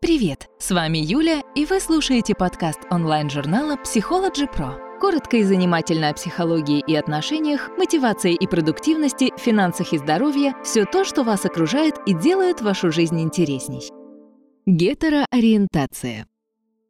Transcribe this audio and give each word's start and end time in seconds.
Привет! 0.00 0.46
С 0.60 0.70
вами 0.70 0.98
Юля, 0.98 1.42
и 1.56 1.64
вы 1.64 1.80
слушаете 1.80 2.32
подкаст 2.32 2.78
онлайн-журнала 2.88 3.78
Psychology 3.82 4.46
Pro. 4.48 4.98
Коротко 5.00 5.38
и 5.38 5.42
занимательно 5.42 6.10
о 6.10 6.14
психологии 6.14 6.84
и 6.86 6.94
отношениях, 6.94 7.68
мотивации 7.76 8.32
и 8.32 8.46
продуктивности, 8.46 9.32
финансах 9.36 9.92
и 9.92 9.98
здоровье– 9.98 10.54
все 10.64 10.84
то, 10.84 11.04
что 11.04 11.24
вас 11.24 11.44
окружает 11.44 11.96
и 12.06 12.14
делает 12.14 12.60
вашу 12.60 12.92
жизнь 12.92 13.20
интересней. 13.20 13.90
Гетероориентация. 14.66 16.28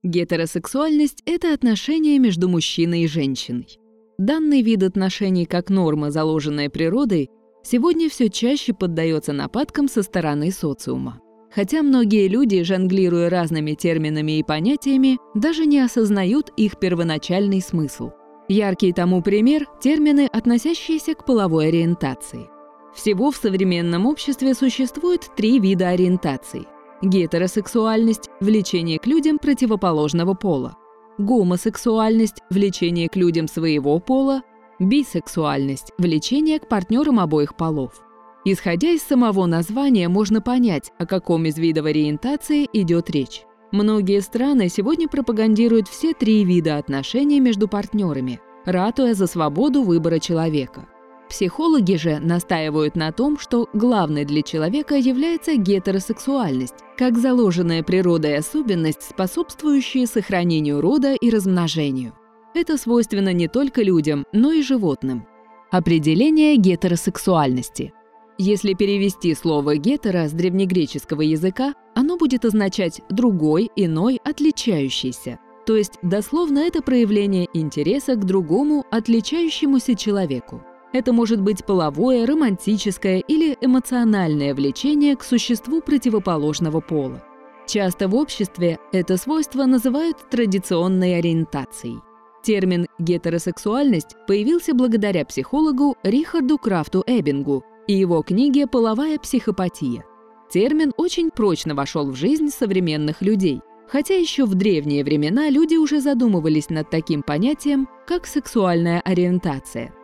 Гетеросексуальность– 0.02 1.22
это 1.24 1.54
отношения 1.54 2.18
между 2.18 2.46
мужчиной 2.46 3.04
и 3.04 3.08
женщиной. 3.08 3.78
Данный 4.18 4.60
вид 4.60 4.82
отношений 4.82 5.46
как 5.46 5.70
норма, 5.70 6.10
заложенная 6.10 6.68
природой, 6.68 7.30
сегодня 7.62 8.10
все 8.10 8.28
чаще 8.28 8.74
поддается 8.74 9.32
нападкам 9.32 9.88
со 9.88 10.02
стороны 10.02 10.52
социума. 10.52 11.22
Хотя 11.54 11.82
многие 11.82 12.28
люди, 12.28 12.62
жонглируя 12.62 13.30
разными 13.30 13.72
терминами 13.72 14.38
и 14.38 14.42
понятиями, 14.42 15.18
даже 15.34 15.66
не 15.66 15.80
осознают 15.80 16.50
их 16.56 16.78
первоначальный 16.78 17.60
смысл. 17.60 18.10
Яркий 18.48 18.92
тому 18.92 19.22
пример– 19.22 19.66
термины, 19.80 20.28
относящиеся 20.32 21.14
к 21.14 21.24
половой 21.24 21.68
ориентации. 21.68 22.48
Всего 22.94 23.30
в 23.30 23.36
современном 23.36 24.06
обществе 24.06 24.54
существует 24.54 25.30
три 25.36 25.58
вида 25.58 25.88
ориентаций. 25.88 26.66
Гетеросексуальность– 27.02 28.30
влечение 28.40 28.98
к 28.98 29.06
людям 29.06 29.38
противоположного 29.38 30.34
пола. 30.34 30.76
Гомосексуальность– 31.18 32.42
влечение 32.50 33.08
к 33.08 33.16
людям 33.16 33.48
своего 33.48 33.98
пола. 34.00 34.42
Бисексуальность– 34.78 35.92
влечение 35.98 36.58
к 36.58 36.68
партнерам 36.68 37.20
обоих 37.20 37.56
полов. 37.56 38.02
Исходя 38.50 38.88
из 38.88 39.02
самого 39.02 39.44
названия, 39.44 40.08
можно 40.08 40.40
понять, 40.40 40.90
о 40.98 41.04
каком 41.04 41.44
из 41.44 41.58
видов 41.58 41.84
ориентации 41.84 42.66
идет 42.72 43.10
речь. 43.10 43.42
Многие 43.72 44.22
страны 44.22 44.70
сегодня 44.70 45.06
пропагандируют 45.06 45.86
все 45.86 46.14
три 46.14 46.46
вида 46.46 46.78
отношений 46.78 47.40
между 47.40 47.68
партнерами, 47.68 48.40
ратуя 48.64 49.12
за 49.12 49.26
свободу 49.26 49.82
выбора 49.82 50.18
человека. 50.18 50.88
Психологи 51.28 51.96
же 51.96 52.20
настаивают 52.20 52.96
на 52.96 53.12
том, 53.12 53.38
что 53.38 53.68
главной 53.74 54.24
для 54.24 54.40
человека 54.40 54.94
является 54.94 55.56
гетеросексуальность, 55.56 56.76
как 56.96 57.18
заложенная 57.18 57.82
природой 57.82 58.38
особенность, 58.38 59.02
способствующая 59.02 60.06
сохранению 60.06 60.80
рода 60.80 61.12
и 61.12 61.28
размножению. 61.28 62.14
Это 62.54 62.78
свойственно 62.78 63.34
не 63.34 63.46
только 63.46 63.82
людям, 63.82 64.24
но 64.32 64.52
и 64.52 64.62
животным. 64.62 65.26
Определение 65.70 66.56
гетеросексуальности– 66.56 67.92
если 68.38 68.74
перевести 68.74 69.34
слово 69.34 69.76
«гетеро» 69.76 70.28
с 70.28 70.32
древнегреческого 70.32 71.22
языка, 71.22 71.74
оно 71.94 72.16
будет 72.16 72.44
означать 72.44 73.02
«другой», 73.10 73.68
«иной», 73.74 74.20
«отличающийся». 74.24 75.40
То 75.66 75.76
есть 75.76 75.98
дословно 76.02 76.60
это 76.60 76.80
проявление 76.80 77.48
интереса 77.52 78.14
к 78.14 78.24
другому, 78.24 78.86
отличающемуся 78.90 79.96
человеку. 79.96 80.62
Это 80.92 81.12
может 81.12 81.42
быть 81.42 81.66
половое, 81.66 82.24
романтическое 82.26 83.18
или 83.18 83.58
эмоциональное 83.60 84.54
влечение 84.54 85.16
к 85.16 85.24
существу 85.24 85.82
противоположного 85.82 86.80
пола. 86.80 87.22
Часто 87.66 88.08
в 88.08 88.14
обществе 88.14 88.78
это 88.92 89.18
свойство 89.18 89.66
называют 89.66 90.16
традиционной 90.30 91.18
ориентацией. 91.18 91.98
Термин 92.42 92.86
«гетеросексуальность» 92.98 94.16
появился 94.26 94.72
благодаря 94.72 95.26
психологу 95.26 95.96
Рихарду 96.02 96.56
Крафту 96.56 97.04
Эббингу, 97.06 97.64
и 97.88 97.94
его 97.94 98.22
книге 98.22 98.66
«Половая 98.68 99.18
психопатия». 99.18 100.04
Термин 100.50 100.92
очень 100.96 101.30
прочно 101.30 101.74
вошел 101.74 102.10
в 102.10 102.14
жизнь 102.14 102.50
современных 102.50 103.22
людей, 103.22 103.60
хотя 103.88 104.14
еще 104.14 104.44
в 104.44 104.54
древние 104.54 105.02
времена 105.02 105.50
люди 105.50 105.74
уже 105.74 106.00
задумывались 106.00 106.68
над 106.68 106.90
таким 106.90 107.22
понятием, 107.22 107.88
как 108.06 108.26
сексуальная 108.26 109.00
ориентация. 109.00 109.94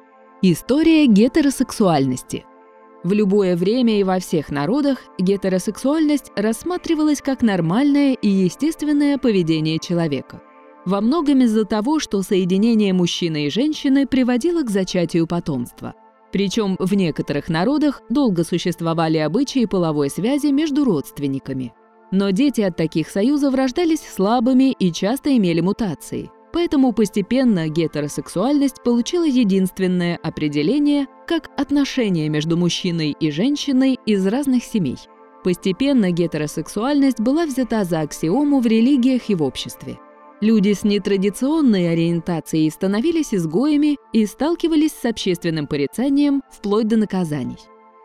История 0.42 1.06
гетеросексуальности. 1.06 2.44
В 3.04 3.12
любое 3.12 3.54
время 3.54 4.00
и 4.00 4.04
во 4.04 4.18
всех 4.18 4.50
народах 4.50 4.98
гетеросексуальность 5.18 6.32
рассматривалась 6.36 7.20
как 7.20 7.42
нормальное 7.42 8.14
и 8.14 8.28
естественное 8.28 9.18
поведение 9.18 9.78
человека. 9.78 10.42
Во 10.86 11.02
многом 11.02 11.42
из-за 11.42 11.66
того, 11.66 12.00
что 12.00 12.22
соединение 12.22 12.94
мужчины 12.94 13.46
и 13.46 13.50
женщины 13.50 14.06
приводило 14.06 14.62
к 14.62 14.70
зачатию 14.70 15.26
потомства– 15.26 15.94
причем 16.34 16.74
в 16.80 16.94
некоторых 16.94 17.48
народах 17.48 18.02
долго 18.10 18.42
существовали 18.42 19.18
обычаи 19.18 19.66
половой 19.66 20.10
связи 20.10 20.48
между 20.48 20.84
родственниками. 20.84 21.72
Но 22.10 22.30
дети 22.30 22.60
от 22.60 22.76
таких 22.76 23.08
союзов 23.08 23.54
рождались 23.54 24.00
слабыми 24.00 24.72
и 24.72 24.90
часто 24.90 25.36
имели 25.36 25.60
мутации. 25.60 26.32
Поэтому 26.52 26.92
постепенно 26.92 27.68
гетеросексуальность 27.68 28.82
получила 28.82 29.24
единственное 29.24 30.16
определение 30.16 31.06
как 31.28 31.50
отношение 31.56 32.28
между 32.28 32.56
мужчиной 32.56 33.14
и 33.20 33.30
женщиной 33.30 34.00
из 34.04 34.26
разных 34.26 34.64
семей. 34.64 34.98
Постепенно 35.44 36.10
гетеросексуальность 36.10 37.20
была 37.20 37.46
взята 37.46 37.84
за 37.84 38.00
аксиому 38.00 38.58
в 38.58 38.66
религиях 38.66 39.30
и 39.30 39.36
в 39.36 39.42
обществе. 39.44 40.00
Люди 40.44 40.74
с 40.74 40.84
нетрадиционной 40.84 41.90
ориентацией 41.90 42.68
становились 42.70 43.32
изгоями 43.32 43.96
и 44.12 44.26
сталкивались 44.26 44.92
с 44.92 45.06
общественным 45.06 45.66
порицанием 45.66 46.42
вплоть 46.50 46.86
до 46.86 46.98
наказаний. 46.98 47.56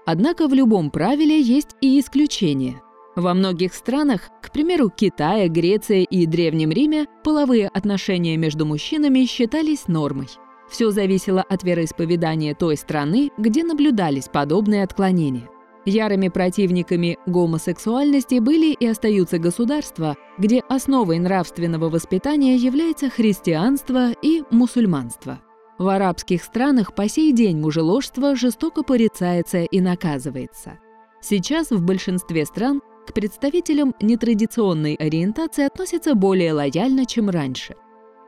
Однако 0.05 0.47
в 0.47 0.53
любом 0.53 0.89
правиле 0.89 1.41
есть 1.41 1.75
и 1.81 1.99
исключения. 1.99 2.81
Во 3.17 3.33
многих 3.33 3.73
странах, 3.73 4.29
к 4.41 4.53
примеру, 4.53 4.89
Китае, 4.89 5.49
Греции 5.49 6.05
и 6.05 6.25
Древнем 6.25 6.71
Риме, 6.71 7.07
половые 7.25 7.67
отношения 7.67 8.37
между 8.37 8.65
мужчинами 8.65 9.25
считались 9.25 9.89
нормой. 9.89 10.29
Все 10.69 10.91
зависело 10.91 11.41
от 11.41 11.63
вероисповедания 11.65 12.55
той 12.55 12.77
страны, 12.77 13.31
где 13.37 13.65
наблюдались 13.65 14.29
подобные 14.29 14.83
отклонения. 14.83 15.49
Ярыми 15.85 16.27
противниками 16.27 17.17
гомосексуальности 17.25 18.39
были 18.39 18.73
и 18.73 18.85
остаются 18.85 19.39
государства, 19.39 20.17
где 20.37 20.61
основой 20.67 21.19
нравственного 21.19 21.89
воспитания 21.89 22.55
является 22.55 23.09
христианство 23.09 24.11
и 24.21 24.43
мусульманство. 24.51 25.39
В 25.77 25.87
арабских 25.87 26.43
странах 26.43 26.93
по 26.93 27.07
сей 27.07 27.31
день 27.31 27.57
мужеложство 27.57 28.35
жестоко 28.35 28.83
порицается 28.83 29.59
и 29.59 29.79
наказывается. 29.79 30.77
Сейчас 31.21 31.71
в 31.71 31.83
большинстве 31.83 32.45
стран 32.45 32.81
к 33.07 33.13
представителям 33.13 33.95
нетрадиционной 34.01 34.95
ориентации 34.95 35.65
относятся 35.65 36.15
более 36.15 36.53
лояльно, 36.53 37.05
чем 37.05 37.29
раньше. 37.29 37.75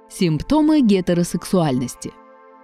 Симптомы 0.09 0.81
гетеросексуальности– 0.81 2.13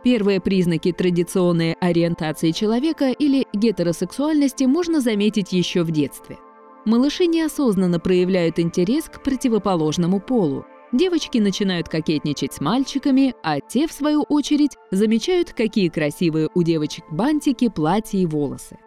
Первые 0.07 0.39
признаки 0.39 0.93
традиционной 0.93 1.73
ориентации 1.81 2.51
человека 2.51 3.09
или 3.09 3.45
гетеросексуальности 3.51 4.63
можно 4.63 5.01
заметить 5.01 5.51
еще 5.51 5.83
в 5.83 5.91
детстве. 5.91 6.37
Малыши 6.85 7.25
неосознанно 7.25 7.99
проявляют 7.99 8.57
интерес 8.57 9.09
к 9.09 9.21
противоположному 9.21 10.21
полу. 10.21 10.63
Девочки 10.93 11.39
начинают 11.39 11.89
кокетничать 11.89 12.53
с 12.53 12.61
мальчиками, 12.61 13.35
а 13.43 13.59
те, 13.59 13.85
в 13.85 13.91
свою 13.91 14.21
очередь, 14.21 14.77
замечают, 14.91 15.51
какие 15.51 15.89
красивые 15.89 16.47
у 16.55 16.63
девочек 16.63 17.03
бантики, 17.11 17.67
платья 17.67 18.19
и 18.19 18.25
волосы. 18.25 18.77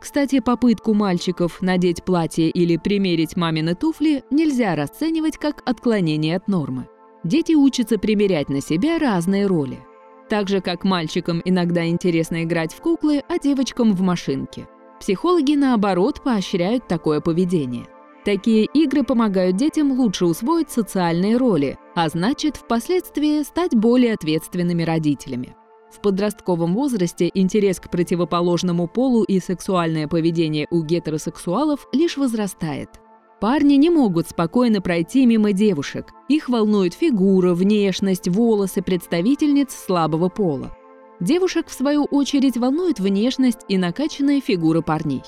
Кстати, 0.00 0.40
попытку 0.40 0.94
мальчиков 0.94 1.60
надеть 1.60 2.02
платье 2.02 2.48
или 2.48 2.78
примерить 2.78 3.36
мамины 3.36 3.74
туфли 3.74 4.24
нельзя 4.30 4.74
расценивать 4.74 5.36
как 5.36 5.60
отклонение 5.66 6.34
от 6.34 6.48
нормы. 6.48 6.88
Дети 7.24 7.52
учатся 7.52 7.98
примерять 7.98 8.48
на 8.48 8.62
себя 8.62 8.98
разные 8.98 9.44
роли– 9.46 9.78
так 10.32 10.48
же, 10.48 10.62
как 10.62 10.82
мальчикам 10.82 11.42
иногда 11.44 11.86
интересно 11.86 12.42
играть 12.42 12.72
в 12.72 12.80
куклы, 12.80 13.22
а 13.28 13.38
девочкам 13.38 13.92
в 13.92 14.00
машинки. 14.00 14.66
Психологи, 14.98 15.56
наоборот, 15.56 16.22
поощряют 16.22 16.88
такое 16.88 17.20
поведение. 17.20 17.84
Такие 18.24 18.64
игры 18.64 19.02
помогают 19.02 19.56
детям 19.56 19.92
лучше 19.92 20.24
усвоить 20.24 20.70
социальные 20.70 21.36
роли, 21.36 21.76
а 21.94 22.08
значит, 22.08 22.56
впоследствии 22.56 23.42
стать 23.42 23.74
более 23.74 24.14
ответственными 24.14 24.82
родителями. 24.82 25.54
В 25.90 26.00
подростковом 26.00 26.72
возрасте 26.72 27.30
интерес 27.34 27.78
к 27.78 27.90
противоположному 27.90 28.88
полу 28.88 29.24
и 29.24 29.38
сексуальное 29.38 30.08
поведение 30.08 30.66
у 30.70 30.82
гетеросексуалов 30.82 31.86
лишь 31.92 32.16
возрастает. 32.16 33.01
Парни 33.42 33.74
не 33.74 33.90
могут 33.90 34.28
спокойно 34.28 34.80
пройти 34.80 35.26
мимо 35.26 35.52
девушек. 35.52 36.12
Их 36.28 36.48
волнует 36.48 36.94
фигура, 36.94 37.54
внешность, 37.54 38.28
волосы 38.28 38.82
представительниц 38.82 39.74
слабого 39.74 40.28
пола. 40.28 40.70
Девушек, 41.18 41.66
в 41.66 41.72
свою 41.72 42.04
очередь, 42.04 42.56
волнует 42.56 43.00
внешность 43.00 43.62
и 43.66 43.78
накачанная 43.78 44.40
фигура 44.40 44.80
парней. 44.80 45.24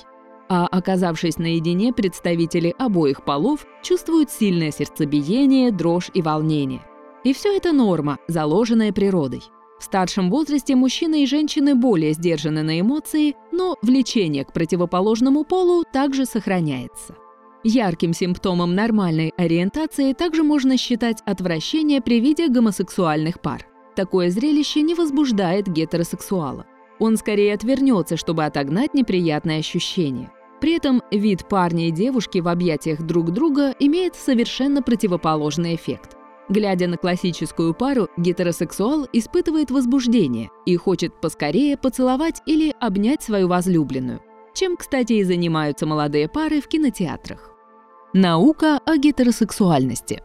А 0.47 0.65
оказавшись 0.65 1.37
наедине, 1.37 1.91
представители 1.91 2.73
обоих 2.77 3.25
полов 3.25 3.67
чувствуют 3.83 4.31
сильное 4.31 4.71
сердцебиение, 4.71 5.73
дрожь 5.73 6.09
и 6.13 6.21
волнение. 6.21 6.83
И 7.25 7.33
все 7.33 7.57
это 7.57 7.73
норма, 7.73 8.19
заложенная 8.29 8.93
природой. 8.93 9.43
В 9.77 9.83
старшем 9.83 10.29
возрасте 10.29 10.77
мужчины 10.77 11.23
и 11.23 11.27
женщины 11.27 11.75
более 11.75 12.13
сдержаны 12.13 12.63
на 12.63 12.79
эмоции, 12.79 13.35
но 13.51 13.75
влечение 13.81 14.45
к 14.45 14.53
противоположному 14.53 15.43
полу 15.43 15.83
также 15.91 16.25
сохраняется. 16.25 17.17
Ярким 17.67 18.13
симптомом 18.13 18.75
нормальной 18.75 19.33
ориентации 19.37 20.13
также 20.13 20.43
можно 20.43 20.77
считать 20.77 21.23
отвращение 21.25 21.99
при 21.99 22.19
виде 22.19 22.47
гомосексуальных 22.47 23.41
пар. 23.41 23.65
Такое 23.95 24.29
зрелище 24.29 24.83
не 24.83 24.93
возбуждает 24.93 25.67
гетеросексуала. 25.67 26.67
Он 26.99 27.17
скорее 27.17 27.55
отвернется, 27.55 28.17
чтобы 28.17 28.45
отогнать 28.45 28.93
неприятные 28.93 29.61
ощущения. 29.61 30.31
При 30.61 30.75
этом 30.75 31.01
вид 31.09 31.47
парня 31.49 31.87
и 31.87 31.91
девушки 31.91 32.37
в 32.37 32.49
объятиях 32.49 33.01
друг 33.01 33.31
друга 33.31 33.73
имеет 33.79 34.13
совершенно 34.13 34.83
противоположный 34.83 35.73
эффект. 35.73 36.17
Глядя 36.49 36.85
на 36.85 36.97
классическую 36.97 37.73
пару, 37.73 38.09
гетеросексуал 38.15 39.07
испытывает 39.11 39.71
возбуждение 39.71 40.51
и 40.67 40.75
хочет 40.75 41.19
поскорее 41.19 41.77
поцеловать 41.77 42.43
или 42.45 42.75
обнять 42.79 43.23
свою 43.23 43.47
возлюбленную, 43.47 44.21
чем, 44.53 44.77
кстати, 44.77 45.13
и 45.13 45.23
занимаются 45.23 45.87
молодые 45.87 46.29
пары 46.29 46.61
в 46.61 46.67
кинотеатрах. 46.67 47.54
Наука 48.17 48.79
о 48.85 48.95
гетеросексуальности. 48.95 50.21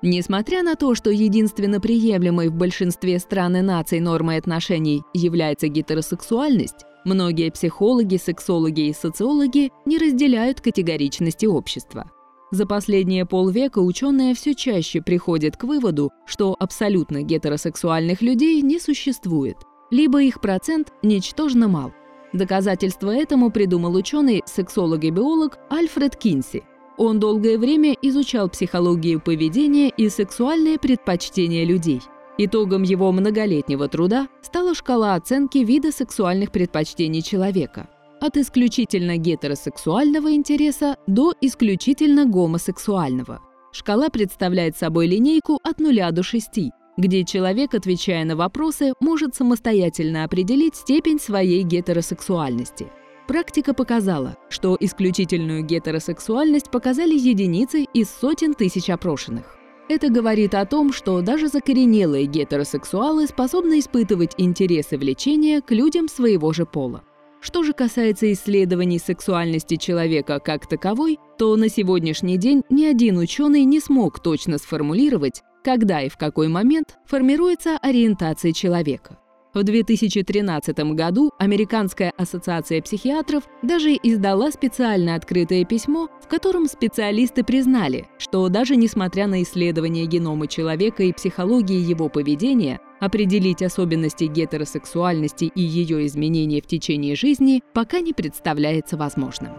Несмотря 0.00 0.62
на 0.62 0.76
то, 0.76 0.94
что 0.94 1.10
единственно 1.10 1.80
приемлемой 1.80 2.50
в 2.50 2.54
большинстве 2.54 3.18
стран 3.18 3.56
и 3.56 3.62
наций 3.62 3.98
нормой 3.98 4.36
отношений 4.36 5.02
является 5.12 5.66
гетеросексуальность, 5.66 6.86
многие 7.04 7.50
психологи, 7.50 8.16
сексологи 8.16 8.82
и 8.82 8.92
социологи 8.92 9.72
не 9.86 9.98
разделяют 9.98 10.60
категоричности 10.60 11.46
общества. 11.46 12.08
За 12.52 12.64
последние 12.64 13.26
полвека 13.26 13.80
ученые 13.80 14.32
все 14.36 14.54
чаще 14.54 15.02
приходят 15.02 15.56
к 15.56 15.64
выводу, 15.64 16.12
что 16.26 16.54
абсолютно 16.56 17.22
гетеросексуальных 17.22 18.22
людей 18.22 18.62
не 18.62 18.78
существует, 18.78 19.56
либо 19.90 20.22
их 20.22 20.40
процент 20.40 20.92
ничтожно 21.02 21.66
мал. 21.66 21.92
Доказательство 22.32 23.10
этому 23.10 23.50
придумал 23.50 23.96
ученый, 23.96 24.44
сексолог 24.46 25.02
и 25.02 25.10
биолог 25.10 25.58
Альфред 25.68 26.14
Кинси– 26.14 26.62
он 26.96 27.20
долгое 27.20 27.58
время 27.58 27.96
изучал 28.02 28.48
психологию 28.48 29.20
поведения 29.20 29.88
и 29.88 30.08
сексуальные 30.08 30.78
предпочтения 30.78 31.64
людей. 31.64 32.00
Итогом 32.38 32.82
его 32.82 33.12
многолетнего 33.12 33.88
труда 33.88 34.28
стала 34.42 34.74
шкала 34.74 35.14
оценки 35.14 35.58
вида 35.58 35.92
сексуальных 35.92 36.52
предпочтений 36.52 37.22
человека 37.22 37.88
от 38.20 38.36
исключительно 38.36 39.18
гетеросексуального 39.18 40.32
интереса 40.32 40.96
до 41.06 41.34
исключительно 41.40 42.24
гомосексуального. 42.24 43.42
Шкала 43.72 44.08
представляет 44.08 44.76
собой 44.76 45.06
линейку 45.06 45.60
от 45.62 45.80
0 45.80 46.12
до 46.12 46.22
6, 46.22 46.72
где 46.96 47.24
человек, 47.24 47.74
отвечая 47.74 48.24
на 48.24 48.36
вопросы, 48.36 48.94
может 49.00 49.34
самостоятельно 49.34 50.24
определить 50.24 50.76
степень 50.76 51.20
своей 51.20 51.62
гетеросексуальности– 51.62 52.88
Практика 53.26 53.74
показала, 53.74 54.36
что 54.48 54.76
исключительную 54.78 55.64
гетеросексуальность 55.64 56.70
показали 56.70 57.14
единицы 57.14 57.84
из 57.92 58.08
сотен 58.08 58.54
тысяч 58.54 58.88
опрошенных. 58.88 59.56
Это 59.88 60.08
говорит 60.10 60.54
о 60.54 60.64
том, 60.64 60.92
что 60.92 61.20
даже 61.22 61.48
закоренелые 61.48 62.26
гетеросексуалы 62.26 63.26
способны 63.26 63.80
испытывать 63.80 64.34
интерес 64.36 64.92
и 64.92 64.96
влечение 64.96 65.60
к 65.60 65.72
людям 65.72 66.08
своего 66.08 66.52
же 66.52 66.66
пола. 66.66 67.02
Что 67.40 67.62
же 67.62 67.72
касается 67.72 68.32
исследований 68.32 68.98
сексуальности 68.98 69.76
человека 69.76 70.40
как 70.40 70.66
таковой, 70.68 71.18
то 71.38 71.54
на 71.56 71.68
сегодняшний 71.68 72.38
день 72.38 72.62
ни 72.70 72.84
один 72.84 73.18
ученый 73.18 73.64
не 73.64 73.80
смог 73.80 74.20
точно 74.20 74.58
сформулировать, 74.58 75.42
когда 75.62 76.00
и 76.00 76.08
в 76.08 76.16
какой 76.16 76.48
момент 76.48 76.96
формируется 77.06 77.76
ориентация 77.80 78.52
человека. 78.52 79.18
В 79.56 79.62
2013 79.62 80.78
году 80.92 81.32
Американская 81.38 82.12
ассоциация 82.18 82.82
психиатров 82.82 83.44
даже 83.62 83.92
издала 84.02 84.50
специально 84.50 85.14
открытое 85.14 85.64
письмо, 85.64 86.10
в 86.22 86.28
котором 86.28 86.66
специалисты 86.66 87.42
признали, 87.42 88.06
что 88.18 88.46
даже 88.50 88.76
несмотря 88.76 89.26
на 89.26 89.42
исследования 89.42 90.04
генома 90.04 90.46
человека 90.46 91.04
и 91.04 91.12
психологии 91.14 91.78
его 91.78 92.10
поведения, 92.10 92.80
определить 93.00 93.62
особенности 93.62 94.24
гетеросексуальности 94.24 95.46
и 95.46 95.62
ее 95.62 96.04
изменения 96.04 96.60
в 96.60 96.66
течение 96.66 97.16
жизни 97.16 97.62
пока 97.72 98.00
не 98.00 98.12
представляется 98.12 98.98
возможным. 98.98 99.54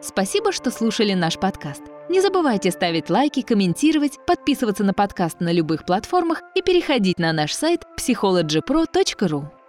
Спасибо, 0.00 0.50
что 0.50 0.72
слушали 0.72 1.12
наш 1.12 1.38
подкаст. 1.38 1.91
Не 2.12 2.20
забывайте 2.20 2.70
ставить 2.70 3.08
лайки, 3.08 3.40
комментировать, 3.40 4.18
подписываться 4.26 4.84
на 4.84 4.92
подкаст 4.92 5.40
на 5.40 5.50
любых 5.50 5.86
платформах 5.86 6.42
и 6.54 6.60
переходить 6.60 7.18
на 7.18 7.32
наш 7.32 7.54
сайт 7.54 7.86
psychologypro.ru. 7.96 9.61